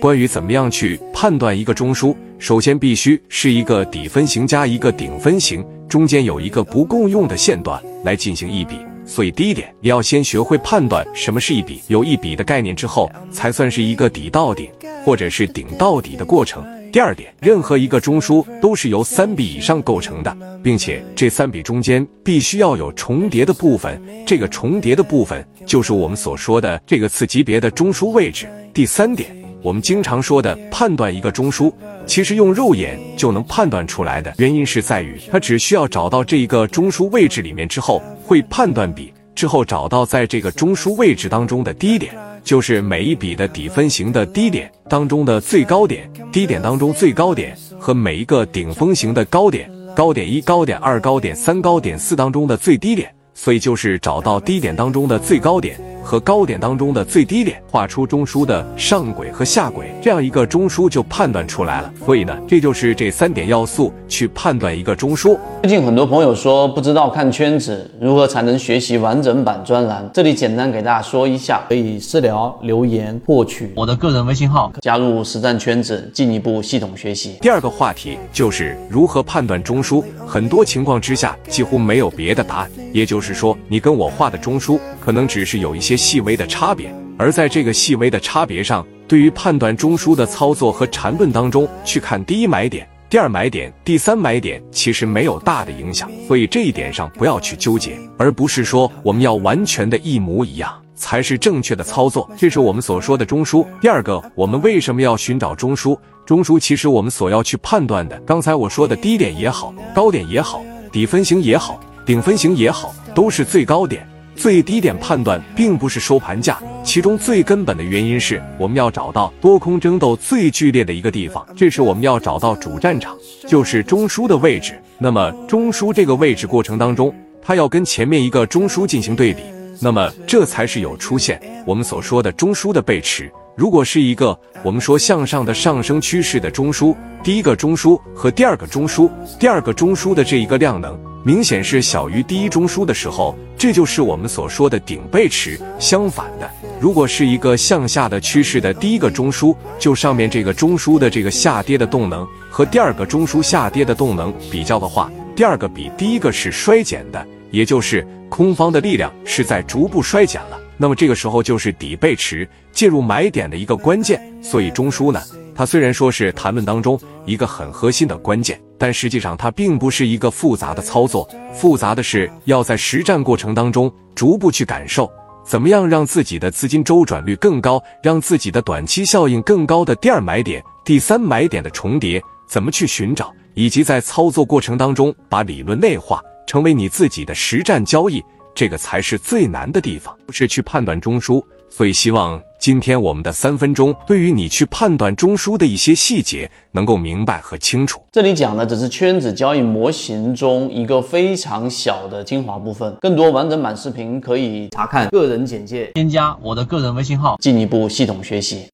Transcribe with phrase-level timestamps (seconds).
[0.00, 8.76] 关于怎么样去判断一个中枢，首先必须是一个底分型加一个顶分型，中间有一个不共用的线段来进行一笔。
[9.06, 14.70] 所以第一点，你要先学会判断什么是一笔，有一笔的概念之后，才算是一个底到顶
[15.04, 16.64] 或者是顶到底的过程。
[16.92, 28.48] 第二点，任何一个中枢都是由三笔以上构成的，并且这三笔中间必须要有重叠的部分，这个重叠的部分就是我们所说的这个次级别的中枢位置。
[28.72, 31.72] 第三点，我们经常说的判断一个中枢，
[32.06, 42.14] 其实用肉眼就能判断出来的原因是在于，它只需要找到这一个中枢位置里面之后，会判断笔之后找到在这个中枢位置当中的低点，
[42.44, 55.76] 就是每一笔的底分型的低点当中的最高点，低点当中最高点和每一个顶峰型的高点，高点一、高点二、高点三、高点四当中的最低点，所以就是找到低点当中的最高点。
[56.02, 61.92] 和高点当中的最低点，画出中枢的上轨和下轨，这样一个中枢就判断出来了。
[62.04, 65.38] 所以呢，这就是这三点要素去判断一个中枢。
[65.62, 77.36] 最近很多朋友说不知道看圈子如何才能学习完整版专栏，这里简单给大家说一下，可以私聊留言获取我的个人微信号，加入实战圈子，进一步系统学习。
[77.42, 85.89] 第二个话题就是如何判断中枢，很多情况之下几乎没有别的答案，也就是说，你跟我画的中枢可能只是有一些。
[85.90, 96.08] 些细微的差别，而在这个细微的差别上，对于判断中枢的操作和缠论当中去看第一买点、第二买点、第三买点，其实没有大的影响。
[96.28, 102.30] 所以这一点上不要去纠结，而不是说我们要完全的一模一样才是正确的操作。
[102.38, 103.66] 这是我们所说的中枢。
[103.80, 105.98] 第二个，我们为什么要寻找中枢？
[106.24, 114.08] 中枢其实我们所要去判断的，刚才我说的低点也好，高点也好，底分型也好，顶分型也好，都是最高点。
[114.40, 123.14] 最低点判断并不是收盘价，其中最根本的原因是我们要找到多空争斗最剧烈的一个地方，这是我们要找到主战场，
[123.46, 124.80] 就是中枢的位置。
[124.96, 129.42] 那么中枢这个位置过程当中，它要跟前面一个中枢进行对比，
[129.78, 133.30] 那么这才是有出现我们所说的中枢的背驰。
[133.54, 140.98] 如果是一个我们说向上的上升趋势的中枢，第一个中枢和第二个中枢，第二个中枢的这一个量能。
[141.22, 145.60] 明显是小于第一中枢的时候，这就是我们所说的顶背驰。
[145.78, 146.50] 相反的，
[146.80, 160.58] 如果是一个向下的趋势的第一个中枢，就上面这个中枢的这个下跌的动能和第二个中枢下跌的动能比较的话，第二个比第一个是衰减的，也就是空方的力量是在逐步衰减了。
[160.78, 164.18] 那么这个时候就是底背驰介入买点的一个关键。
[164.40, 165.20] 所以中枢呢，
[165.60, 168.58] 它虽然说是谈论当中一个很核心的关键。
[168.78, 175.12] 但实际上，它并不是一个复杂的操作，复杂的是要在实战过程当中逐步去感受，
[175.44, 191.44] 怎么样让自己的资金周转率更高，让自己的短期效应更高的第二买点、第三买点的重叠，怎么去寻找，以及在操作过程当中把理论内化，成为你自己的实战交易，这个才是最难的地方，不是去判断中枢。
[191.68, 192.40] 所以希望。
[192.60, 198.02] 今天我们的三分钟，对于你去判断中枢的一些细节，能够明白和清楚。
[198.12, 208.66] 这里讲的只是圈子交易模型中一个非常小的精华部分，更多完整版视频可以查看个人简介，添加我的个人微信号，进一步系统学习。